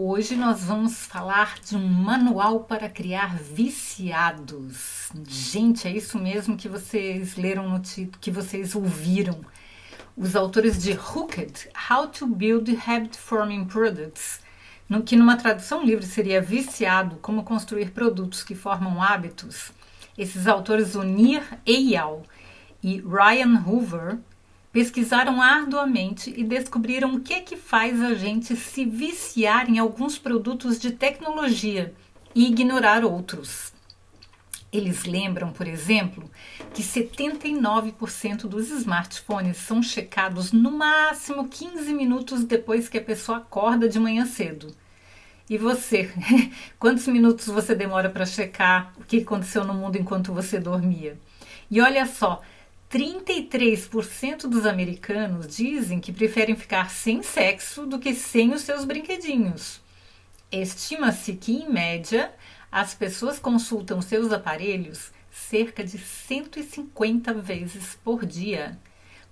Hoje 0.00 0.36
nós 0.36 0.62
vamos 0.62 1.06
falar 1.06 1.58
de 1.58 1.74
um 1.74 1.84
manual 1.84 2.60
para 2.60 2.88
criar 2.88 3.36
viciados. 3.36 5.10
Gente, 5.26 5.88
é 5.88 5.90
isso 5.90 6.16
mesmo 6.20 6.56
que 6.56 6.68
vocês 6.68 7.34
leram 7.34 7.68
no 7.68 7.80
título, 7.80 8.16
que 8.20 8.30
vocês 8.30 8.76
ouviram. 8.76 9.40
Os 10.16 10.36
autores 10.36 10.80
de 10.80 10.92
Hooked, 10.92 11.68
How 11.90 12.06
to 12.06 12.28
Build 12.28 12.78
Habit 12.86 13.18
Forming 13.18 13.64
Products, 13.64 14.40
no 14.88 15.02
que 15.02 15.16
numa 15.16 15.36
tradução 15.36 15.82
livre 15.84 16.06
seria 16.06 16.40
viciado, 16.40 17.16
como 17.16 17.42
construir 17.42 17.90
produtos 17.90 18.44
que 18.44 18.54
formam 18.54 19.02
hábitos. 19.02 19.72
Esses 20.16 20.46
autores, 20.46 20.94
o 20.94 21.02
Nir 21.02 21.42
Eyal 21.66 22.22
e 22.80 23.00
Ryan 23.00 23.64
Hoover, 23.66 24.20
Pesquisaram 24.72 25.40
arduamente 25.40 26.32
e 26.36 26.44
descobriram 26.44 27.14
o 27.14 27.20
que 27.20 27.40
que 27.40 27.56
faz 27.56 28.02
a 28.02 28.14
gente 28.14 28.54
se 28.54 28.84
viciar 28.84 29.68
em 29.68 29.78
alguns 29.78 30.18
produtos 30.18 30.78
de 30.78 30.90
tecnologia 30.90 31.94
e 32.34 32.46
ignorar 32.46 33.04
outros. 33.04 33.72
Eles 34.70 35.04
lembram, 35.04 35.50
por 35.50 35.66
exemplo, 35.66 36.30
que 36.74 36.82
79% 36.82 38.42
dos 38.42 38.70
smartphones 38.70 39.56
são 39.56 39.82
checados 39.82 40.52
no 40.52 40.70
máximo 40.70 41.48
15 41.48 41.94
minutos 41.94 42.44
depois 42.44 42.86
que 42.86 42.98
a 42.98 43.02
pessoa 43.02 43.38
acorda 43.38 43.88
de 43.88 43.98
manhã 43.98 44.26
cedo. 44.26 44.74
E 45.48 45.56
você? 45.56 46.12
Quantos 46.78 47.06
minutos 47.06 47.46
você 47.46 47.74
demora 47.74 48.10
para 48.10 48.26
checar 48.26 48.92
o 48.98 49.04
que 49.04 49.22
aconteceu 49.22 49.64
no 49.64 49.72
mundo 49.72 49.96
enquanto 49.96 50.34
você 50.34 50.60
dormia? 50.60 51.18
E 51.70 51.80
olha 51.80 52.04
só, 52.04 52.42
33% 52.90 54.48
dos 54.48 54.64
americanos 54.64 55.54
dizem 55.54 56.00
que 56.00 56.12
preferem 56.12 56.56
ficar 56.56 56.90
sem 56.90 57.22
sexo 57.22 57.86
do 57.86 57.98
que 57.98 58.14
sem 58.14 58.54
os 58.54 58.62
seus 58.62 58.84
brinquedinhos. 58.84 59.80
Estima-se 60.50 61.34
que, 61.34 61.52
em 61.52 61.70
média, 61.70 62.32
as 62.72 62.94
pessoas 62.94 63.38
consultam 63.38 64.00
seus 64.00 64.32
aparelhos 64.32 65.12
cerca 65.30 65.84
de 65.84 65.98
150 65.98 67.34
vezes 67.34 67.98
por 68.02 68.24
dia. 68.24 68.78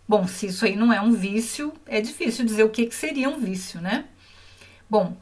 Bom, 0.06 0.26
se 0.28 0.46
isso 0.46 0.64
aí 0.64 0.76
não 0.76 0.92
é 0.92 1.00
um 1.00 1.12
vício, 1.12 1.72
é 1.86 2.00
difícil 2.00 2.44
dizer 2.44 2.62
o 2.62 2.70
que, 2.70 2.86
que 2.86 2.94
seria 2.94 3.28
um 3.28 3.40
vício, 3.40 3.80
né? 3.80 4.04
Bom, 4.88 5.16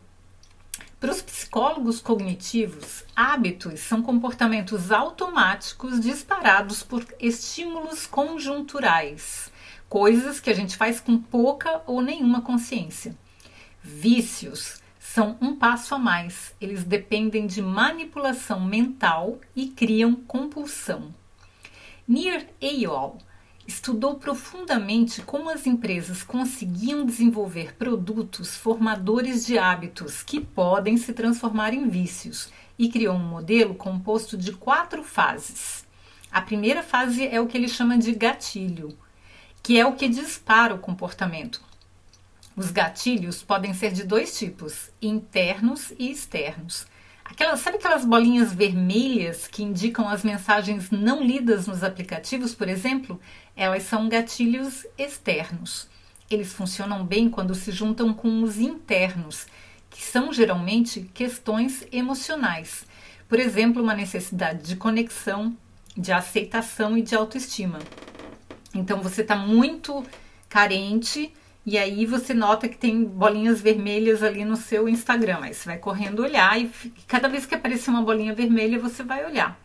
para 1.05 1.12
os 1.12 1.20
psicólogos 1.20 2.00
cognitivos, 2.00 3.05
hábitos 3.14 3.80
são 3.80 4.00
comportamentos 4.00 4.91
automáticos 4.91 6.00
disparados 6.00 6.83
por 6.83 7.05
estímulos 7.20 8.06
conjunturais, 8.06 9.52
coisas 9.86 10.41
que 10.41 10.48
a 10.48 10.55
gente 10.55 10.78
faz 10.78 11.00
com 11.00 11.19
pouca 11.19 11.82
ou 11.86 12.00
nenhuma 12.00 12.41
consciência. 12.41 13.14
Vícios 13.82 14.80
são 14.98 15.36
um 15.42 15.55
passo 15.55 15.94
a 15.94 15.98
mais, 15.98 16.55
eles 16.58 16.84
dependem 16.84 17.47
de 17.47 17.60
manipulação 17.60 18.64
mental 18.64 19.38
e 19.55 19.69
criam 19.69 20.14
compulsão. 20.14 21.14
Nir 22.08 22.48
Eyal 22.62 23.19
estudou 23.67 24.17
profundamente 24.17 25.23
como 25.23 25.48
as 25.48 25.67
empresas 25.67 26.23
conseguiam 26.23 27.05
desenvolver 27.05 27.75
produtos 27.77 28.56
formadores 28.56 29.47
de 29.47 29.59
hábitos 29.59 30.22
que 30.22 30.41
podem 30.41 30.97
se 30.97 31.12
transformar 31.12 31.72
em 31.72 31.88
vícios 31.88 32.50
e 32.78 32.88
criou 32.88 33.15
um 33.15 33.28
modelo 33.28 33.75
composto 33.75 34.37
de 34.37 34.53
quatro 34.53 35.03
fases. 35.03 35.84
A 36.31 36.43
primeira 36.43 36.83
fase 36.83 37.27
é 37.27 37.41
o 37.41 37.47
que 37.47 37.56
ele 37.56 37.69
chama 37.69 37.97
de 37.97 38.12
gatilho, 38.12 38.97
que 39.62 39.78
é 39.78 39.87
o 39.87 39.94
que 39.94 40.09
dispara 40.09 40.75
o 40.75 40.78
comportamento. 40.78 41.62
Os 42.56 42.71
gatilhos 42.71 43.43
podem 43.43 43.72
ser 43.72 43.93
de 43.93 44.05
dois 44.05 44.37
tipos, 44.38 44.91
internos 45.00 45.93
e 45.99 46.11
externos. 46.11 46.87
Aquelas, 47.25 47.61
sabe 47.61 47.79
aquelas 47.79 48.05
bolinhas 48.05 48.53
vermelhas 48.53 49.49
que 49.49 49.62
indicam 49.62 50.09
as 50.09 50.23
mensagens 50.23 50.91
não 50.91 51.23
lidas 51.23 51.67
nos 51.67 51.83
aplicativos, 51.83 52.55
por 52.55 52.69
exemplo? 52.69 53.19
Elas 53.57 53.85
são 53.85 54.09
gatilhos 54.09 54.87
externos. 54.99 55.89
Eles 56.31 56.53
funcionam 56.53 57.05
bem 57.05 57.31
quando 57.31 57.55
se 57.55 57.73
juntam 57.73 58.12
com 58.12 58.43
os 58.43 58.59
internos, 58.59 59.47
que 59.89 60.03
são 60.03 60.33
geralmente 60.33 61.11
questões 61.15 61.87
emocionais. 61.91 62.87
Por 63.29 63.41
exemplo, 63.41 63.83
uma 63.83 63.95
necessidade 63.95 64.62
de 64.62 64.77
conexão, 64.77 65.56
de 65.97 66.12
aceitação 66.12 66.97
e 66.97 67.03
de 67.03 67.15
autoestima. 67.15 67.79
Então 68.75 69.01
você 69.01 69.23
está 69.23 69.37
muito 69.37 70.05
carente 70.49 71.33
e 71.66 71.78
aí 71.78 72.04
você 72.04 72.34
nota 72.34 72.69
que 72.69 72.76
tem 72.76 73.04
bolinhas 73.04 73.60
vermelhas 73.60 74.22
ali 74.22 74.44
no 74.44 74.56
seu 74.56 74.86
Instagram. 74.86 75.38
Aí 75.42 75.54
você 75.54 75.64
vai 75.64 75.78
correndo 75.78 76.20
olhar 76.20 76.60
e 76.60 76.70
cada 77.06 77.26
vez 77.26 77.47
que 77.47 77.54
aparecer 77.54 77.88
uma 77.91 78.02
bolinha 78.02 78.34
vermelha, 78.34 78.78
você 78.78 79.02
vai 79.02 79.25
olhar. 79.25 79.58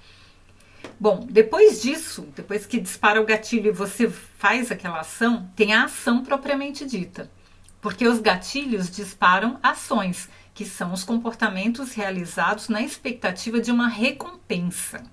Bom, 0.98 1.28
depois 1.30 1.82
disso, 1.82 2.28
depois 2.36 2.66
que 2.66 2.80
dispara 2.80 3.22
o 3.22 3.26
gatilho 3.26 3.68
e 3.70 3.74
você 3.74 4.10
faz 4.10 4.72
aquela 4.72 5.02
ação, 5.02 5.50
tem 5.56 5.74
a 5.74 5.86
ação 5.86 6.24
propriamente 6.24 6.86
dita. 6.86 7.30
Porque 7.82 8.08
os 8.08 8.20
gatilhos 8.20 8.90
disparam 8.90 9.60
ações, 9.62 10.30
que 10.54 10.66
são 10.66 10.94
os 10.94 11.04
comportamentos 11.04 11.94
realizados 11.94 12.70
na 12.70 12.82
expectativa 12.82 13.60
de 13.60 13.72
uma 13.72 13.88
recompensa. 13.88 15.04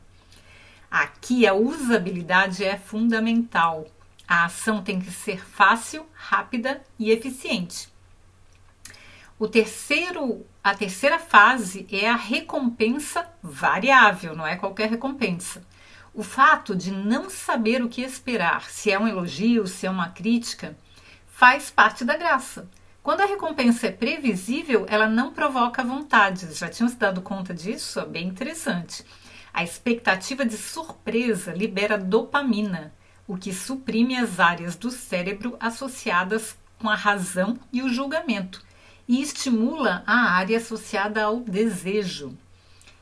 Aqui 0.91 1.47
a 1.47 1.55
usabilidade 1.55 2.65
é 2.65 2.77
fundamental. 2.77 3.87
A 4.29 4.45
ação 4.47 4.83
tem 4.83 5.01
que 5.01 5.11
ser 5.11 5.47
fácil, 5.47 6.07
rápida 6.13 6.83
e 6.99 7.11
eficiente. 7.11 7.89
O 9.39 9.47
terceiro, 9.47 10.47
a 10.65 10.75
terceira 10.75 11.19
fase 11.19 11.87
é 11.93 12.09
a 12.09 12.17
recompensa 12.17 13.29
variável, 13.43 14.35
não 14.35 14.47
é 14.47 14.57
qualquer 14.57 14.89
recompensa. 14.91 15.63
O 16.15 16.23
fato 16.23 16.75
de 16.75 16.91
não 16.91 17.29
saber 17.29 17.83
o 17.83 17.89
que 17.89 18.01
esperar, 18.01 18.71
se 18.71 18.91
é 18.91 18.99
um 18.99 19.07
elogio, 19.07 19.67
se 19.67 19.87
é 19.87 19.91
uma 19.91 20.09
crítica, 20.09 20.77
faz 21.27 21.71
parte 21.71 22.05
da 22.05 22.17
graça. 22.17 22.67
Quando 23.03 23.21
a 23.21 23.27
recompensa 23.27 23.87
é 23.87 23.93
previsível, 23.93 24.87
ela 24.89 25.07
não 25.07 25.33
provoca 25.33 25.85
vontades. 25.85 26.59
Já 26.59 26.69
tinham 26.69 26.89
se 26.89 26.97
dado 26.97 27.21
conta 27.21 27.55
disso? 27.55 28.01
É 28.01 28.07
bem 28.07 28.27
interessante. 28.27 29.05
A 29.53 29.63
expectativa 29.63 30.45
de 30.45 30.57
surpresa 30.57 31.53
libera 31.53 31.97
dopamina, 31.97 32.93
o 33.27 33.37
que 33.37 33.53
suprime 33.53 34.17
as 34.17 34.39
áreas 34.39 34.77
do 34.77 34.91
cérebro 34.91 35.57
associadas 35.59 36.57
com 36.79 36.89
a 36.89 36.95
razão 36.95 37.59
e 37.73 37.83
o 37.83 37.89
julgamento 37.89 38.65
e 39.09 39.23
estimula 39.23 40.03
a 40.07 40.33
área 40.33 40.59
associada 40.59 41.23
ao 41.23 41.41
desejo. 41.41 42.37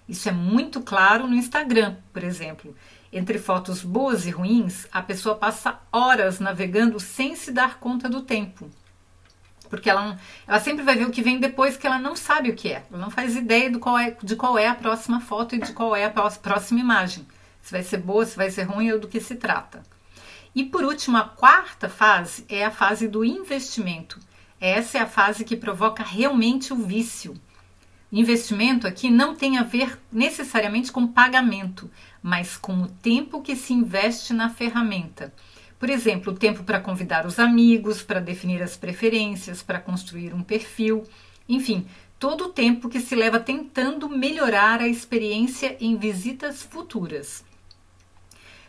Isso 0.09 0.29
é 0.29 0.33
muito 0.33 0.83
claro 0.83 1.27
no 1.27 1.35
Instagram, 1.35 1.97
por 2.13 2.23
exemplo. 2.23 2.77
Entre 3.13 3.39
fotos 3.39 3.83
boas 3.83 4.27
e 4.27 4.31
ruins, 4.31 4.87
a 4.93 5.01
pessoa 5.01 5.37
passa 5.37 5.81
horas 5.91 6.41
navegando 6.41 7.01
sem 7.01 7.35
se 7.37 7.53
dar 7.53 7.79
conta 7.79 8.09
do 8.09 8.23
tempo. 8.23 8.69
Porque 9.71 9.89
ela, 9.89 10.19
ela 10.47 10.61
sempre 10.61 10.85
vai 10.85 10.97
ver 10.97 11.07
o 11.07 11.11
que 11.11 11.23
vem 11.23 11.41
depois 11.41 11.77
que 11.77 11.87
ela 11.87 11.99
não 11.99 12.15
sabe 12.15 12.51
o 12.51 12.55
que 12.55 12.71
é. 12.71 12.85
Ela 12.91 13.01
não 13.01 13.11
faz 13.11 13.35
ideia 13.35 13.71
do 13.71 13.79
qual 13.79 13.99
é, 13.99 14.17
de 14.23 14.37
qual 14.37 14.59
é 14.59 14.69
a 14.69 14.75
próxima 14.75 15.21
foto 15.21 15.55
e 15.55 15.61
de 15.61 15.73
qual 15.73 15.97
é 15.97 16.05
a 16.05 16.11
próxima 16.11 16.81
imagem. 16.81 17.27
Se 17.63 17.73
vai 17.73 17.83
ser 17.83 17.99
boa, 17.99 18.27
se 18.27 18.37
vai 18.37 18.51
ser 18.51 18.65
ruim 18.65 18.93
ou 18.93 19.01
do 19.01 19.09
que 19.09 19.21
se 19.21 19.37
trata. 19.37 19.83
E 20.55 20.65
por 20.65 20.85
último, 20.85 21.17
a 21.17 21.25
quarta 21.25 21.89
fase 21.89 22.45
é 22.49 22.65
a 22.65 22.71
fase 22.71 23.09
do 23.09 23.25
investimento. 23.25 24.21
Essa 24.61 24.99
é 24.99 25.01
a 25.01 25.07
fase 25.07 25.45
que 25.45 25.57
provoca 25.57 26.03
realmente 26.03 26.73
o 26.73 26.77
vício. 26.77 27.35
Investimento 28.13 28.87
aqui 28.87 29.11
não 29.11 29.35
tem 29.35 29.59
a 29.59 29.65
ver 29.65 29.99
necessariamente 30.13 30.93
com 30.93 31.09
pagamento, 31.09 31.91
mas 32.23 32.57
com 32.57 32.83
o 32.83 32.89
tempo 32.89 33.43
que 33.43 33.57
se 33.57 33.73
investe 33.73 34.33
na 34.33 34.49
ferramenta. 34.49 35.35
Por 35.81 35.91
exemplo, 35.91 36.33
o 36.33 36.37
tempo 36.37 36.63
para 36.63 36.79
convidar 36.79 37.27
os 37.27 37.41
amigos, 37.41 38.03
para 38.03 38.21
definir 38.21 38.63
as 38.63 38.77
preferências, 38.77 39.63
para 39.63 39.81
construir 39.81 40.33
um 40.33 40.43
perfil, 40.43 41.03
enfim, 41.49 41.87
todo 42.19 42.45
o 42.45 42.49
tempo 42.51 42.89
que 42.89 43.01
se 43.01 43.17
leva 43.17 43.41
tentando 43.41 44.09
melhorar 44.09 44.81
a 44.81 44.89
experiência 44.89 45.77
em 45.81 45.97
visitas 45.97 46.63
futuras. 46.63 47.45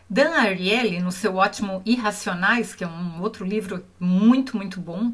Dan 0.10 0.32
Ariely, 0.32 1.00
no 1.00 1.12
seu 1.12 1.36
ótimo 1.36 1.82
Irracionais, 1.86 2.76
que 2.76 2.84
é 2.84 2.88
um 2.88 3.22
outro 3.22 3.46
livro 3.46 3.86
muito, 4.00 4.56
muito 4.56 4.80
bom, 4.80 5.14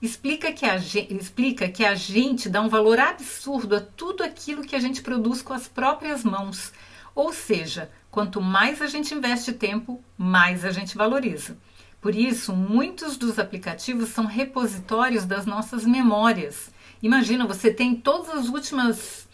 explica 0.00 0.52
que, 0.52 0.66
a 0.66 0.78
gente, 0.78 1.14
explica 1.14 1.68
que 1.68 1.84
a 1.84 1.94
gente 1.94 2.48
dá 2.48 2.60
um 2.60 2.68
valor 2.68 2.98
absurdo 2.98 3.76
a 3.76 3.80
tudo 3.80 4.24
aquilo 4.24 4.64
que 4.64 4.74
a 4.74 4.80
gente 4.80 5.02
produz 5.02 5.42
com 5.42 5.52
as 5.52 5.68
próprias 5.68 6.24
mãos. 6.24 6.72
Ou 7.14 7.32
seja, 7.32 7.90
Quanto 8.12 8.42
mais 8.42 8.82
a 8.82 8.86
gente 8.86 9.14
investe 9.14 9.54
tempo, 9.54 10.04
mais 10.18 10.66
a 10.66 10.70
gente 10.70 10.98
valoriza. 10.98 11.56
Por 11.98 12.14
isso, 12.14 12.52
muitos 12.52 13.16
dos 13.16 13.38
aplicativos 13.38 14.10
são 14.10 14.26
repositórios 14.26 15.24
das 15.24 15.46
nossas 15.46 15.86
memórias. 15.86 16.70
Imagina, 17.02 17.46
você 17.46 17.72
tem 17.72 17.96
todas 17.96 18.28
as 18.28 18.48
últimas 18.48 19.26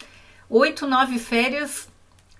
oito, 0.48 0.86
nove 0.86 1.18
férias 1.18 1.88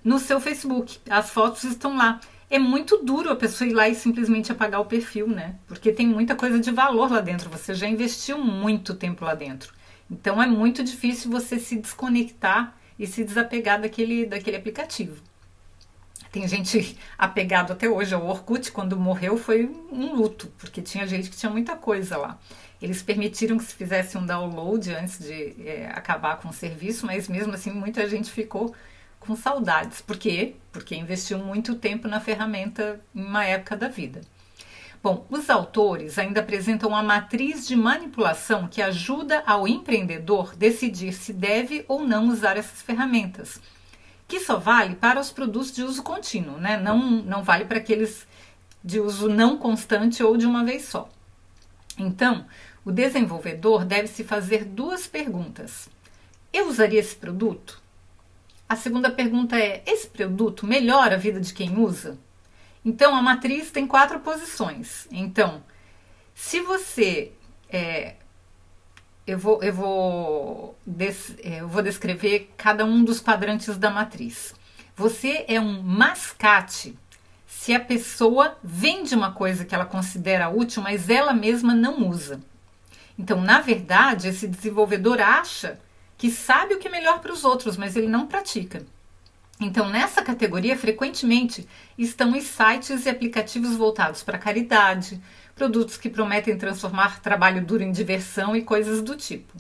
no 0.05 0.21
seu 0.21 0.41
Facebook. 0.41 1.01
As 1.11 1.31
fotos 1.31 1.65
estão 1.65 1.97
lá. 1.97 2.21
É 2.51 2.59
muito 2.59 2.99
duro 3.05 3.31
a 3.31 3.37
pessoa 3.37 3.69
ir 3.69 3.75
lá 3.75 3.89
e 3.89 3.95
simplesmente 3.95 4.51
apagar 4.51 4.81
o 4.81 4.87
perfil, 4.87 5.29
né? 5.29 5.57
Porque 5.67 5.93
tem 5.93 6.07
muita 6.07 6.35
coisa 6.35 6.59
de 6.59 6.71
valor 6.71 7.11
lá 7.11 7.21
dentro. 7.21 7.51
Você 7.51 7.75
já 7.75 7.87
investiu 7.87 8.39
muito 8.39 8.95
tempo 8.95 9.25
lá 9.25 9.35
dentro. 9.35 9.75
Então 10.11 10.43
é 10.43 10.47
muito 10.47 10.83
difícil 10.83 11.31
você 11.31 11.59
se 11.59 11.77
desconectar 11.77 12.75
e 12.99 13.07
se 13.07 13.23
desapegar 13.23 13.81
daquele, 13.81 14.25
daquele 14.25 14.57
aplicativo. 14.57 15.23
Tem 16.33 16.47
gente 16.49 16.97
apegado 17.19 17.73
até 17.73 17.89
hoje 17.89 18.15
ao 18.15 18.27
Orkut, 18.27 18.73
quando 18.73 18.99
morreu 18.99 19.37
foi 19.37 19.71
um 19.93 20.15
luto, 20.15 20.51
porque 20.59 20.81
tinha 20.81 21.07
gente 21.07 21.29
que 21.29 21.37
tinha 21.37 21.51
muita 21.51 21.77
coisa 21.77 22.17
lá. 22.17 22.39
Eles 22.81 23.03
permitiram 23.03 23.59
que 23.59 23.65
se 23.65 23.75
fizesse 23.75 24.17
um 24.17 24.25
download 24.25 24.91
antes 24.95 25.19
de 25.19 25.55
é, 25.67 25.91
acabar 25.95 26.39
com 26.39 26.49
o 26.49 26.53
serviço, 26.53 27.05
mas 27.05 27.29
mesmo 27.29 27.53
assim 27.53 27.73
muita 27.73 28.09
gente 28.09 28.31
ficou 28.31 28.75
com 29.29 29.37
saudades. 29.37 30.01
Por 30.01 30.17
quê? 30.17 30.55
Porque 30.73 30.97
investiu 30.97 31.39
muito 31.39 31.75
tempo 31.75 32.09
na 32.09 32.19
ferramenta 32.19 32.99
em 33.15 33.23
uma 33.23 33.45
época 33.45 33.77
da 33.77 33.87
vida. 33.87 34.23
Bom, 35.03 35.27
os 35.29 35.51
autores 35.51 36.19
ainda 36.19 36.41
apresentam 36.41 36.89
uma 36.89 37.03
matriz 37.03 37.69
de 37.69 37.77
manipulação 37.77 38.67
que 38.67 38.81
ajuda 38.81 39.45
ao 39.47 39.69
empreendedor 39.69 40.57
decidir 40.57 41.13
se 41.13 41.35
deve 41.35 41.85
ou 41.87 42.05
não 42.05 42.29
usar 42.29 42.57
essas 42.57 42.81
ferramentas, 42.81 43.61
que 44.27 44.41
só 44.41 44.59
vale 44.59 44.95
para 44.97 45.21
os 45.21 45.31
produtos 45.31 45.73
de 45.73 45.83
uso 45.83 46.03
contínuo, 46.03 46.59
né? 46.59 46.79
não, 46.79 46.99
não 46.99 47.43
vale 47.43 47.67
para 47.67 47.79
aqueles 47.79 48.27
de 48.83 48.99
uso 48.99 49.29
não 49.29 49.59
constante 49.59 50.23
ou 50.23 50.39
de 50.39 50.47
uma 50.47 50.65
vez 50.65 50.87
só. 50.87 51.07
Então, 51.99 52.47
o 52.83 52.91
desenvolvedor 52.91 53.85
deve 53.85 54.09
se 54.09 54.25
fazer 54.25 54.65
duas 54.65 55.07
perguntas: 55.07 55.89
Eu 56.51 56.69
usaria 56.69 56.99
esse 56.99 57.15
produto? 57.15 57.88
A 58.69 58.77
segunda 58.77 59.11
pergunta 59.11 59.59
é: 59.59 59.83
Esse 59.87 60.07
produto 60.09 60.67
melhora 60.67 61.15
a 61.15 61.19
vida 61.19 61.41
de 61.41 61.55
quem 61.55 61.79
usa? 61.79 62.19
Então, 62.85 63.15
a 63.15 63.23
matriz 63.23 63.71
tem 63.71 63.87
quatro 63.87 64.21
posições. 64.21 65.07
Então, 65.11 65.63
se 66.35 66.61
você. 66.61 67.33
É, 67.71 68.15
eu, 69.27 69.39
vou, 69.39 69.63
eu, 69.63 69.73
vou 69.73 70.79
des, 70.87 71.35
é, 71.43 71.61
eu 71.61 71.69
vou 71.69 71.83
descrever 71.83 72.53
cada 72.57 72.85
um 72.85 73.05
dos 73.05 73.21
quadrantes 73.21 73.77
da 73.77 73.91
matriz. 73.91 74.55
Você 74.97 75.45
é 75.49 75.61
um 75.61 75.83
mascate 75.83 76.97
se 77.47 77.75
a 77.75 77.81
pessoa 77.81 78.57
vende 78.63 79.15
uma 79.15 79.33
coisa 79.33 79.65
que 79.65 79.75
ela 79.75 79.85
considera 79.85 80.49
útil, 80.49 80.83
mas 80.83 81.09
ela 81.09 81.33
mesma 81.33 81.75
não 81.75 82.09
usa. 82.09 82.41
Então, 83.19 83.41
na 83.41 83.61
verdade, 83.61 84.29
esse 84.29 84.47
desenvolvedor 84.47 85.21
acha 85.21 85.79
que 86.19 86.31
sabe 86.31 86.75
o 86.75 86.79
que 86.79 86.89
é 86.89 86.91
melhor 86.91 87.21
para 87.21 87.33
os 87.33 87.45
outros, 87.45 87.77
mas 87.77 87.95
ele 87.95 88.09
não 88.09 88.27
pratica. 88.27 88.85
Então, 89.61 89.89
nessa 89.89 90.23
categoria, 90.23 90.77
frequentemente 90.77 91.67
estão 91.97 92.37
os 92.37 92.45
sites 92.45 93.07
e 93.07 93.09
aplicativos 93.09 93.77
voltados 93.77 94.23
para 94.23 94.39
caridade, 94.39 95.21
produtos 95.55 95.97
que 95.97 96.11
prometem 96.11 96.59
transformar 96.59 97.21
trabalho 97.21 97.65
duro 97.65 97.83
em 97.83 97.91
diversão 97.91 98.55
e 98.55 98.63
coisas 98.63 99.01
do 99.01 99.17
tipo. 99.17 99.55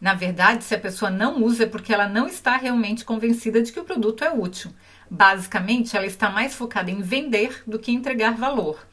Na 0.00 0.14
verdade, 0.14 0.64
se 0.64 0.74
a 0.74 0.80
pessoa 0.80 1.10
não 1.10 1.42
usa 1.42 1.64
é 1.64 1.66
porque 1.66 1.92
ela 1.92 2.08
não 2.08 2.26
está 2.26 2.56
realmente 2.56 3.04
convencida 3.04 3.62
de 3.62 3.70
que 3.70 3.80
o 3.80 3.84
produto 3.84 4.24
é 4.24 4.30
útil. 4.30 4.72
Basicamente, 5.10 5.96
ela 5.96 6.06
está 6.06 6.28
mais 6.28 6.54
focada 6.54 6.90
em 6.90 7.02
vender 7.02 7.62
do 7.66 7.78
que 7.78 7.92
entregar 7.92 8.34
valor. 8.34 8.84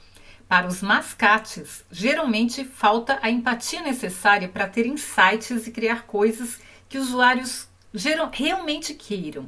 Para 0.48 0.68
os 0.68 0.82
mascates, 0.82 1.86
geralmente 1.92 2.66
falta 2.66 3.18
a 3.22 3.30
empatia 3.30 3.82
necessária 3.82 4.48
para 4.48 4.68
ter 4.68 4.86
insights 4.86 5.68
e 5.68 5.72
criar 5.72 6.04
coisas 6.04 6.60
que 6.90 6.98
usuários 6.98 7.68
geram, 7.94 8.30
realmente 8.34 8.96
queiram. 8.96 9.48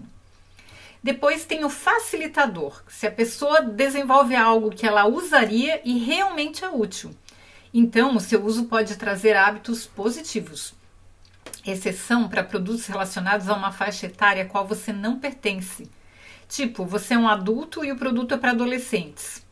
Depois 1.04 1.46
tem 1.46 1.66
o 1.66 1.70
facilitador, 1.70 2.84
se 2.88 3.08
a 3.08 3.12
pessoa 3.12 3.62
desenvolve 3.62 4.36
algo 4.36 4.70
que 4.70 4.86
ela 4.86 5.08
usaria 5.08 5.82
e 5.84 5.98
realmente 5.98 6.64
é 6.64 6.70
útil. 6.70 7.12
Então, 7.74 8.16
o 8.16 8.20
seu 8.20 8.46
uso 8.46 8.66
pode 8.66 8.96
trazer 8.98 9.36
hábitos 9.36 9.88
positivos. 9.88 10.76
Exceção 11.66 12.30
para 12.30 12.44
produtos 12.44 12.86
relacionados 12.86 13.50
a 13.50 13.56
uma 13.56 13.72
faixa 13.72 14.06
etária 14.06 14.44
a 14.44 14.48
qual 14.48 14.68
você 14.68 14.94
não 14.94 15.20
pertence. 15.20 15.90
Tipo, 16.48 16.86
você 16.86 17.16
é 17.16 17.18
um 17.18 17.28
adulto 17.28 17.84
e 17.84 17.92
o 17.92 17.98
produto 17.98 18.36
é 18.36 18.38
para 18.38 18.52
adolescentes. 18.52 19.44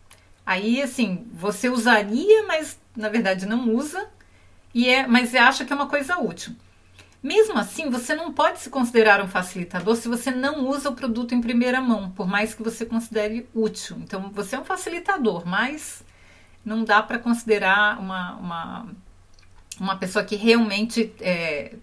Aí, 0.45 0.81
assim, 0.81 1.27
você 1.33 1.69
usaria, 1.69 2.45
mas 2.45 2.79
na 2.95 3.09
verdade 3.09 3.45
não 3.45 3.69
usa, 3.73 4.07
e 4.73 4.87
é, 4.87 5.07
mas 5.07 5.33
acha 5.33 5.65
que 5.65 5.73
é 5.73 5.75
uma 5.75 5.87
coisa 5.87 6.19
útil. 6.19 6.53
Mesmo 7.21 7.57
assim, 7.57 7.89
você 7.89 8.15
não 8.15 8.31
pode 8.31 8.59
se 8.59 8.69
considerar 8.69 9.21
um 9.21 9.27
facilitador 9.27 9.95
se 9.95 10.07
você 10.07 10.31
não 10.31 10.65
usa 10.67 10.89
o 10.89 10.95
produto 10.95 11.35
em 11.35 11.41
primeira 11.41 11.81
mão, 11.81 12.11
por 12.11 12.27
mais 12.27 12.53
que 12.53 12.63
você 12.63 12.85
considere 12.85 13.47
útil. 13.53 13.97
Então, 13.99 14.29
você 14.31 14.55
é 14.55 14.59
um 14.59 14.63
facilitador, 14.63 15.45
mas 15.45 16.03
não 16.63 16.83
dá 16.83 17.03
para 17.03 17.19
considerar 17.19 17.99
uma, 17.99 18.35
uma, 18.37 18.87
uma 19.79 19.97
pessoa 19.97 20.23
que 20.23 20.37
realmente 20.37 21.13
é, 21.19 21.75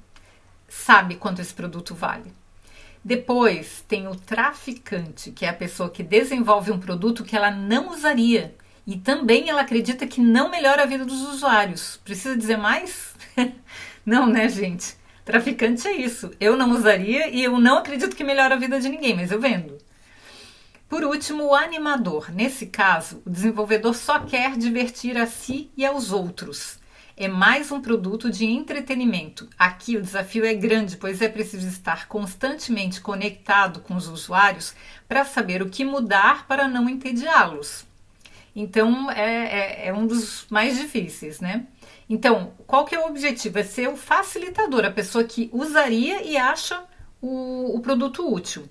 sabe 0.68 1.16
quanto 1.16 1.42
esse 1.42 1.52
produto 1.52 1.94
vale. 1.94 2.32
Depois 3.04 3.84
tem 3.86 4.08
o 4.08 4.16
traficante, 4.16 5.30
que 5.30 5.44
é 5.44 5.48
a 5.48 5.54
pessoa 5.54 5.90
que 5.90 6.02
desenvolve 6.02 6.72
um 6.72 6.78
produto 6.78 7.24
que 7.24 7.36
ela 7.36 7.50
não 7.50 7.90
usaria 7.90 8.54
e 8.86 8.96
também 8.96 9.48
ela 9.48 9.60
acredita 9.60 10.06
que 10.06 10.20
não 10.20 10.48
melhora 10.48 10.82
a 10.82 10.86
vida 10.86 11.04
dos 11.04 11.20
usuários. 11.22 12.00
Precisa 12.04 12.36
dizer 12.36 12.56
mais? 12.56 13.14
não, 14.04 14.26
né, 14.26 14.48
gente? 14.48 14.96
Traficante 15.26 15.88
é 15.88 15.92
isso. 15.92 16.30
Eu 16.38 16.56
não 16.56 16.70
usaria 16.70 17.28
e 17.28 17.42
eu 17.42 17.58
não 17.58 17.78
acredito 17.78 18.14
que 18.14 18.22
melhore 18.22 18.54
a 18.54 18.56
vida 18.56 18.80
de 18.80 18.88
ninguém, 18.88 19.16
mas 19.16 19.32
eu 19.32 19.40
vendo. 19.40 19.76
Por 20.88 21.02
último, 21.02 21.46
o 21.46 21.54
animador. 21.54 22.30
Nesse 22.32 22.66
caso, 22.66 23.20
o 23.26 23.28
desenvolvedor 23.28 23.92
só 23.92 24.20
quer 24.20 24.56
divertir 24.56 25.18
a 25.18 25.26
si 25.26 25.68
e 25.76 25.84
aos 25.84 26.12
outros. 26.12 26.78
É 27.16 27.26
mais 27.26 27.72
um 27.72 27.80
produto 27.80 28.30
de 28.30 28.46
entretenimento. 28.46 29.48
Aqui 29.58 29.96
o 29.96 30.00
desafio 30.00 30.46
é 30.46 30.54
grande, 30.54 30.96
pois 30.96 31.20
é 31.20 31.28
preciso 31.28 31.66
estar 31.66 32.06
constantemente 32.06 33.00
conectado 33.00 33.80
com 33.80 33.96
os 33.96 34.06
usuários 34.06 34.76
para 35.08 35.24
saber 35.24 35.60
o 35.60 35.68
que 35.68 35.84
mudar 35.84 36.46
para 36.46 36.68
não 36.68 36.88
entediá-los. 36.88 37.84
Então 38.54 39.10
é, 39.10 39.24
é, 39.24 39.88
é, 39.88 39.92
um 39.92 40.06
dos 40.06 40.46
mais 40.48 40.78
difíceis, 40.78 41.40
né? 41.40 41.66
Então, 42.08 42.52
qual 42.66 42.84
que 42.84 42.94
é 42.94 43.00
o 43.00 43.06
objetivo? 43.06 43.58
É 43.58 43.62
ser 43.62 43.88
o 43.88 43.96
facilitador, 43.96 44.84
a 44.84 44.90
pessoa 44.90 45.24
que 45.24 45.50
usaria 45.52 46.22
e 46.22 46.36
acha 46.36 46.84
o, 47.20 47.76
o 47.76 47.80
produto 47.80 48.32
útil. 48.32 48.68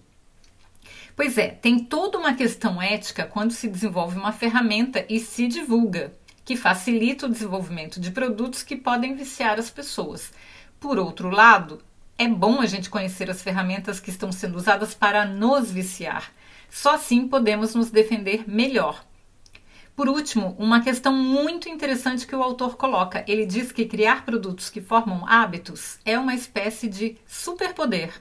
Pois 1.16 1.38
é, 1.38 1.48
tem 1.48 1.80
toda 1.80 2.18
uma 2.18 2.34
questão 2.34 2.82
ética 2.82 3.26
quando 3.26 3.52
se 3.52 3.68
desenvolve 3.68 4.18
uma 4.18 4.34
ferramenta 4.34 5.06
e 5.10 5.20
se 5.20 5.48
divulga, 5.48 6.14
que 6.44 6.56
facilita 6.56 7.26
o 7.26 7.30
desenvolvimento 7.30 8.00
de 8.00 8.12
produtos 8.12 8.64
que 8.64 8.76
podem 8.76 9.16
viciar 9.16 9.58
as 9.58 9.70
pessoas. 9.70 10.32
Por 10.80 11.00
outro 11.00 11.30
lado, 11.30 11.82
é 12.18 12.28
bom 12.28 12.62
a 12.62 12.66
gente 12.66 12.90
conhecer 12.90 13.30
as 13.30 13.42
ferramentas 13.42 14.00
que 14.00 14.10
estão 14.10 14.32
sendo 14.32 14.58
usadas 14.58 14.94
para 14.94 15.26
nos 15.26 15.72
viciar. 15.72 16.32
Só 16.70 16.96
assim 16.96 17.28
podemos 17.28 17.74
nos 17.76 17.90
defender 17.90 18.44
melhor. 18.48 19.04
Por 19.96 20.10
último, 20.10 20.56
uma 20.60 20.82
questão 20.82 21.14
muito 21.14 21.70
interessante 21.70 22.28
que 22.28 22.36
o 22.36 22.44
autor 22.44 22.76
coloca. 22.76 23.24
Ele 23.28 23.46
diz 23.46 23.72
que 23.72 23.86
criar 23.86 24.26
produtos 24.26 24.70
que 24.70 24.82
formam 24.82 25.26
hábitos 25.26 26.00
é 26.04 26.20
uma 26.20 26.36
espécie 26.36 26.90
de 26.90 27.18
superpoder. 27.26 28.14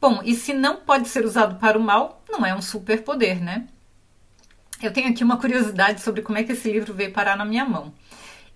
Bom, 0.00 0.20
e 0.24 0.34
se 0.34 0.52
não 0.52 0.78
pode 0.78 1.08
ser 1.08 1.24
usado 1.24 1.54
para 1.60 1.78
o 1.78 1.82
mal, 1.82 2.22
não 2.28 2.44
é 2.44 2.54
um 2.54 2.60
superpoder, 2.60 3.40
né? 3.42 3.66
Eu 4.82 4.92
tenho 4.92 5.08
aqui 5.08 5.22
uma 5.22 5.36
curiosidade 5.36 6.02
sobre 6.02 6.20
como 6.20 6.36
é 6.36 6.42
que 6.42 6.52
esse 6.52 6.70
livro 6.70 6.92
veio 6.92 7.12
parar 7.12 7.36
na 7.36 7.44
minha 7.44 7.64
mão. 7.64 7.94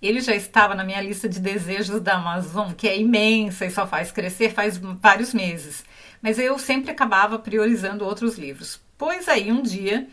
Ele 0.01 0.19
já 0.19 0.35
estava 0.35 0.75
na 0.75 0.83
minha 0.83 1.01
lista 1.01 1.27
de 1.27 1.39
desejos 1.39 2.01
da 2.01 2.15
Amazon, 2.15 2.73
que 2.73 2.87
é 2.87 2.99
imensa 2.99 3.65
e 3.65 3.71
só 3.71 3.87
faz 3.87 4.11
crescer 4.11 4.53
faz 4.53 4.77
vários 4.77 5.33
meses. 5.33 5.83
Mas 6.21 6.37
eu 6.37 6.59
sempre 6.59 6.91
acabava 6.91 7.39
priorizando 7.39 8.05
outros 8.05 8.37
livros. 8.37 8.81
Pois 8.97 9.27
aí, 9.29 9.49
um 9.51 9.61
dia, 9.61 10.07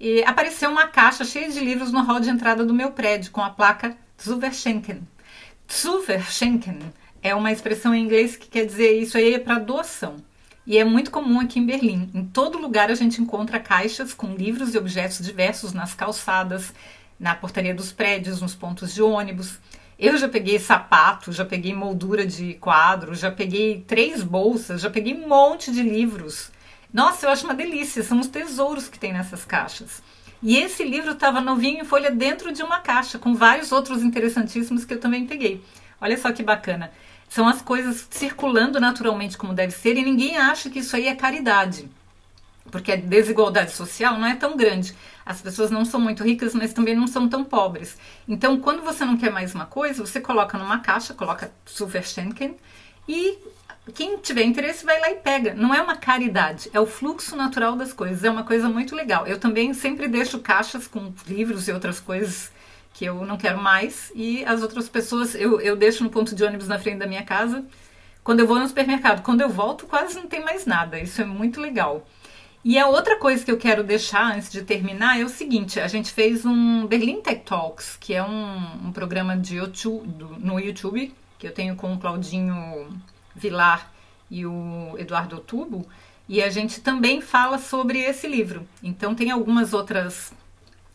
e 0.00 0.22
apareceu 0.22 0.70
uma 0.70 0.86
caixa 0.86 1.24
cheia 1.24 1.50
de 1.50 1.60
livros 1.60 1.90
no 1.90 2.02
hall 2.02 2.20
de 2.20 2.30
entrada 2.30 2.64
do 2.64 2.74
meu 2.74 2.92
prédio 2.92 3.32
com 3.32 3.40
a 3.40 3.50
placa 3.50 3.96
Zuverschenken. 4.22 5.06
Zuverschenken 5.70 6.78
é 7.22 7.34
uma 7.34 7.50
expressão 7.50 7.94
em 7.94 8.04
inglês 8.04 8.36
que 8.36 8.48
quer 8.48 8.64
dizer 8.64 8.92
isso 8.92 9.16
aí 9.16 9.34
é 9.34 9.38
para 9.38 9.58
doação. 9.58 10.16
E 10.66 10.78
é 10.78 10.84
muito 10.84 11.10
comum 11.10 11.40
aqui 11.40 11.58
em 11.58 11.66
Berlim. 11.66 12.10
Em 12.14 12.24
todo 12.24 12.58
lugar 12.58 12.90
a 12.90 12.94
gente 12.94 13.20
encontra 13.20 13.58
caixas 13.58 14.12
com 14.12 14.34
livros 14.34 14.74
e 14.74 14.78
objetos 14.78 15.24
diversos 15.24 15.72
nas 15.72 15.94
calçadas, 15.94 16.72
na 17.18 17.34
portaria 17.34 17.74
dos 17.74 17.90
prédios, 17.90 18.40
nos 18.40 18.54
pontos 18.54 18.94
de 18.94 19.02
ônibus. 19.02 19.58
Eu 19.98 20.16
já 20.16 20.28
peguei 20.28 20.58
sapato, 20.58 21.32
já 21.32 21.44
peguei 21.44 21.74
moldura 21.74 22.24
de 22.24 22.54
quadro, 22.54 23.14
já 23.14 23.32
peguei 23.32 23.82
três 23.86 24.22
bolsas, 24.22 24.80
já 24.80 24.90
peguei 24.90 25.14
um 25.14 25.26
monte 25.26 25.72
de 25.72 25.82
livros 25.82 26.52
Nossa, 26.92 27.26
eu 27.26 27.30
acho 27.30 27.44
uma 27.44 27.54
delícia, 27.54 28.02
são 28.02 28.18
os 28.18 28.28
tesouros 28.28 28.88
que 28.88 28.98
tem 28.98 29.12
nessas 29.12 29.44
caixas. 29.44 30.02
E 30.42 30.56
esse 30.56 30.84
livro 30.84 31.12
estava 31.12 31.40
novinho 31.40 31.82
em 31.82 31.84
folha 31.84 32.10
dentro 32.10 32.52
de 32.52 32.62
uma 32.62 32.80
caixa, 32.80 33.18
com 33.18 33.34
vários 33.34 33.72
outros 33.72 34.02
interessantíssimos 34.02 34.84
que 34.84 34.94
eu 34.94 35.00
também 35.00 35.26
peguei. 35.26 35.62
Olha 36.00 36.16
só 36.16 36.32
que 36.32 36.42
bacana. 36.42 36.90
São 37.28 37.46
as 37.46 37.60
coisas 37.60 38.06
circulando 38.10 38.80
naturalmente 38.80 39.36
como 39.36 39.52
deve 39.52 39.72
ser 39.72 39.96
e 39.96 40.04
ninguém 40.04 40.38
acha 40.38 40.70
que 40.70 40.78
isso 40.78 40.96
aí 40.96 41.08
é 41.08 41.14
caridade. 41.14 41.90
Porque 42.70 42.92
a 42.92 42.96
desigualdade 42.96 43.72
social 43.72 44.18
não 44.18 44.26
é 44.26 44.34
tão 44.34 44.56
grande. 44.56 44.94
As 45.26 45.42
pessoas 45.42 45.70
não 45.70 45.84
são 45.84 46.00
muito 46.00 46.22
ricas, 46.22 46.54
mas 46.54 46.72
também 46.72 46.94
não 46.94 47.06
são 47.06 47.28
tão 47.28 47.44
pobres. 47.44 47.98
Então, 48.26 48.60
quando 48.60 48.82
você 48.82 49.04
não 49.04 49.16
quer 49.16 49.30
mais 49.30 49.54
uma 49.54 49.66
coisa, 49.66 50.06
você 50.06 50.20
coloca 50.20 50.56
numa 50.56 50.78
caixa, 50.78 51.12
coloca 51.12 51.52
Superschenken 51.66 52.56
e 53.08 53.38
quem 53.94 54.18
tiver 54.18 54.42
interesse 54.42 54.84
vai 54.84 55.00
lá 55.00 55.10
e 55.10 55.16
pega. 55.16 55.54
Não 55.54 55.74
é 55.74 55.80
uma 55.80 55.96
caridade, 55.96 56.68
é 56.74 56.78
o 56.78 56.86
fluxo 56.86 57.34
natural 57.34 57.74
das 57.74 57.92
coisas. 57.92 58.22
É 58.22 58.30
uma 58.30 58.44
coisa 58.44 58.68
muito 58.68 58.94
legal. 58.94 59.26
Eu 59.26 59.40
também 59.40 59.72
sempre 59.72 60.06
deixo 60.08 60.38
caixas 60.40 60.86
com 60.86 61.12
livros 61.26 61.66
e 61.68 61.72
outras 61.72 61.98
coisas 61.98 62.52
que 62.92 63.04
eu 63.04 63.24
não 63.24 63.38
quero 63.38 63.62
mais. 63.62 64.12
E 64.14 64.44
as 64.44 64.62
outras 64.62 64.88
pessoas 64.88 65.34
eu, 65.34 65.60
eu 65.60 65.74
deixo 65.74 66.04
no 66.04 66.10
ponto 66.10 66.34
de 66.34 66.44
ônibus 66.44 66.68
na 66.68 66.78
frente 66.78 66.98
da 66.98 67.06
minha 67.06 67.24
casa. 67.24 67.64
Quando 68.22 68.40
eu 68.40 68.46
vou 68.46 68.58
no 68.58 68.68
supermercado, 68.68 69.22
quando 69.22 69.40
eu 69.40 69.48
volto, 69.48 69.86
quase 69.86 70.16
não 70.16 70.26
tem 70.26 70.44
mais 70.44 70.66
nada. 70.66 71.00
Isso 71.00 71.22
é 71.22 71.24
muito 71.24 71.60
legal. 71.60 72.06
E 72.62 72.78
a 72.78 72.88
outra 72.88 73.16
coisa 73.16 73.42
que 73.42 73.50
eu 73.50 73.56
quero 73.56 73.82
deixar 73.82 74.34
antes 74.34 74.50
de 74.50 74.62
terminar 74.62 75.18
é 75.18 75.24
o 75.24 75.28
seguinte: 75.28 75.80
a 75.80 75.88
gente 75.88 76.12
fez 76.12 76.44
um 76.44 76.86
Berlin 76.86 77.22
Tech 77.22 77.42
Talks, 77.42 77.96
que 77.98 78.12
é 78.12 78.22
um, 78.22 78.88
um 78.88 78.92
programa 78.92 79.36
de 79.36 79.56
YouTube, 79.56 80.06
do, 80.06 80.28
no 80.38 80.60
YouTube, 80.60 81.14
que 81.38 81.46
eu 81.46 81.52
tenho 81.52 81.76
com 81.76 81.92
o 81.92 81.98
Claudinho 81.98 82.88
Vilar 83.34 83.92
e 84.30 84.44
o 84.44 84.94
Eduardo 84.98 85.38
Tubo, 85.38 85.86
e 86.28 86.42
a 86.42 86.50
gente 86.50 86.80
também 86.80 87.20
fala 87.20 87.58
sobre 87.58 88.00
esse 88.00 88.26
livro. 88.26 88.68
Então 88.82 89.14
tem 89.14 89.30
algumas 89.30 89.72
outras 89.72 90.32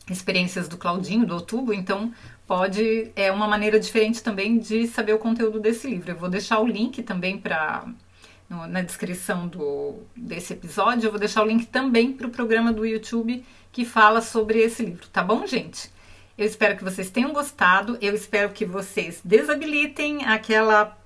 experiências 0.10 0.68
do 0.68 0.78
Claudinho, 0.78 1.26
do 1.26 1.38
Otubo, 1.38 1.74
então 1.74 2.14
pode 2.46 3.12
é 3.16 3.32
uma 3.32 3.48
maneira 3.48 3.80
diferente 3.80 4.22
também 4.22 4.60
de 4.60 4.86
saber 4.88 5.14
o 5.14 5.20
conteúdo 5.20 5.60
desse 5.60 5.88
livro. 5.88 6.12
Eu 6.12 6.18
vou 6.18 6.30
deixar 6.30 6.60
o 6.60 6.68
link 6.68 7.02
também 7.02 7.38
para 7.38 7.86
na 8.70 8.84
descrição 8.84 9.48
do, 9.48 10.04
desse 10.16 10.54
episódio, 10.54 11.08
eu 11.08 11.12
vou 11.12 11.20
deixar 11.20 11.42
o 11.42 11.48
link 11.48 11.66
também 11.66 12.14
para 12.14 12.28
o 12.28 12.30
programa 12.30 12.72
do 12.72 12.86
YouTube 12.86 13.44
que 13.72 13.84
fala 13.84 14.22
sobre 14.22 14.60
esse 14.60 14.86
livro, 14.86 15.08
tá 15.08 15.24
bom, 15.24 15.48
gente? 15.48 15.90
Eu 16.36 16.48
espero 16.48 16.76
que 16.76 16.84
vocês 16.84 17.12
tenham 17.12 17.32
gostado, 17.32 17.98
eu 18.02 18.16
espero 18.16 18.50
que 18.50 18.66
vocês 18.66 19.22
desabilitem 19.24 20.26
aquela 20.26 20.98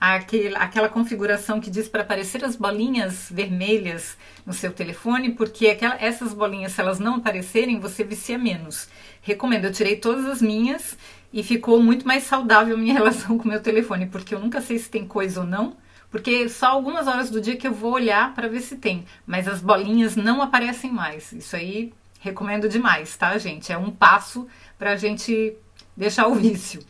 aquela, 0.00 0.58
aquela 0.58 0.88
configuração 0.88 1.60
que 1.60 1.70
diz 1.70 1.88
para 1.88 2.02
aparecer 2.02 2.44
as 2.44 2.54
bolinhas 2.54 3.28
vermelhas 3.30 4.16
no 4.44 4.52
seu 4.52 4.72
telefone, 4.72 5.32
porque 5.32 5.68
aquela, 5.68 5.96
essas 6.00 6.32
bolinhas, 6.32 6.72
se 6.72 6.80
elas 6.80 6.98
não 6.98 7.16
aparecerem, 7.16 7.80
você 7.80 8.04
vicia 8.04 8.38
menos. 8.38 8.88
Recomendo, 9.22 9.64
eu 9.64 9.72
tirei 9.72 9.96
todas 9.96 10.26
as 10.26 10.40
minhas 10.40 10.96
e 11.32 11.42
ficou 11.42 11.82
muito 11.82 12.06
mais 12.06 12.24
saudável 12.24 12.78
minha 12.78 12.94
relação 12.94 13.38
com 13.38 13.44
o 13.44 13.48
meu 13.48 13.60
telefone, 13.60 14.06
porque 14.06 14.34
eu 14.34 14.38
nunca 14.38 14.60
sei 14.60 14.78
se 14.78 14.88
tem 14.88 15.06
coisa 15.06 15.40
ou 15.40 15.46
não, 15.46 15.76
porque 16.10 16.48
só 16.48 16.66
algumas 16.66 17.08
horas 17.08 17.30
do 17.30 17.40
dia 17.40 17.56
que 17.56 17.66
eu 17.66 17.72
vou 17.72 17.92
olhar 17.92 18.34
para 18.34 18.48
ver 18.48 18.60
se 18.60 18.76
tem, 18.76 19.04
mas 19.26 19.48
as 19.48 19.60
bolinhas 19.60 20.14
não 20.14 20.40
aparecem 20.40 20.92
mais. 20.92 21.32
Isso 21.32 21.56
aí 21.56 21.92
recomendo 22.20 22.68
demais, 22.68 23.16
tá, 23.16 23.36
gente? 23.38 23.72
É 23.72 23.78
um 23.78 23.90
passo 23.90 24.46
para 24.78 24.92
a 24.92 24.96
gente 24.96 25.56
deixar 25.96 26.26
o 26.26 26.34
vício 26.34 26.84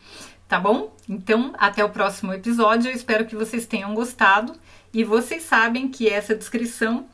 tá 0.47 0.59
bom? 0.59 0.95
Então, 1.07 1.53
até 1.57 1.83
o 1.83 1.89
próximo 1.89 2.33
episódio. 2.33 2.89
Eu 2.89 2.95
espero 2.95 3.25
que 3.25 3.35
vocês 3.35 3.65
tenham 3.65 3.93
gostado 3.93 4.53
e 4.93 5.03
vocês 5.03 5.43
sabem 5.43 5.89
que 5.89 6.07
essa 6.07 6.33
descrição 6.33 7.05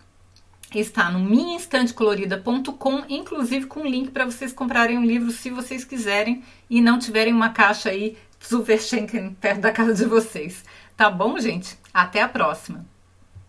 está 0.73 1.11
no 1.11 1.19
minhainstantecolorida.com, 1.19 3.03
inclusive 3.09 3.67
com 3.67 3.85
link 3.85 4.11
para 4.11 4.25
vocês 4.25 4.51
comprarem 4.51 4.97
um 4.97 5.05
livro 5.05 5.31
se 5.31 5.49
vocês 5.49 5.83
quiserem 5.83 6.43
e 6.69 6.81
não 6.81 6.97
tiverem 6.97 7.33
uma 7.33 7.49
caixa 7.49 7.89
aí 7.89 8.17
super 8.39 8.79
Schenken 8.79 9.35
perto 9.39 9.61
da 9.61 9.71
casa 9.71 9.93
de 9.93 10.05
vocês. 10.05 10.63
Tá 10.97 11.09
bom, 11.09 11.37
gente? 11.39 11.77
Até 11.93 12.21
a 12.21 12.29
próxima! 12.29 12.92